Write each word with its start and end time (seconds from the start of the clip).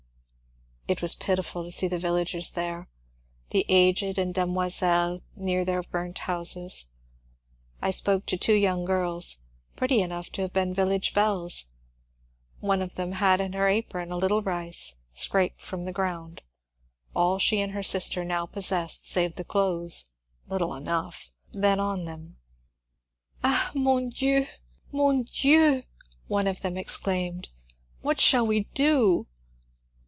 It 0.87 1.01
was 1.01 1.15
pitiful 1.15 1.63
to 1.63 1.71
see 1.71 1.87
the 1.87 1.97
villagers 1.99 2.49
there, 2.49 2.89
the 3.51 3.65
aged 3.69 4.17
and 4.17 4.33
demoiselles 4.33 5.21
near 5.37 5.63
their 5.63 5.81
burnt 5.83 6.17
houses. 6.19 6.87
I 7.81 7.91
spoke 7.91 8.25
to 8.25 8.35
two 8.37 8.55
young 8.55 8.83
girls, 8.83 9.37
pretty 9.77 10.01
enough 10.01 10.29
to 10.33 10.41
have 10.41 10.51
been 10.51 10.73
village 10.73 11.13
belles. 11.13 11.67
One 12.59 12.81
of 12.81 12.95
them 12.95 13.13
had 13.13 13.39
in 13.39 13.53
her 13.53 13.69
apron 13.69 14.11
a 14.11 14.17
lit 14.17 14.27
tle 14.27 14.41
rice, 14.41 14.95
scraped 15.13 15.61
from 15.61 15.85
the 15.85 15.93
ground,— 15.93 16.41
all 17.15 17.39
she 17.39 17.61
and 17.61 17.71
her 17.71 17.83
sister 17.83 18.25
now 18.25 18.45
possessed 18.45 19.07
save 19.07 19.35
the 19.37 19.45
clothes 19.45 20.09
(little 20.49 20.75
enough) 20.75 21.31
then 21.53 21.79
on 21.79 22.03
them. 22.03 22.35
Ah^ 23.45 23.73
mon 23.73 24.09
Dieu 24.09 24.41
I 24.41 24.47
men 24.97 25.23
Dieu 25.23 25.73
f" 25.83 25.85
one 26.27 26.47
of 26.47 26.59
them 26.61 26.75
exclaimed, 26.75 27.47
what 28.01 28.19
shall 28.19 28.45
we 28.45 28.65
do 28.73 29.27